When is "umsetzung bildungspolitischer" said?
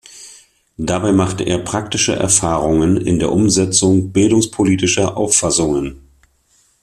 3.31-5.15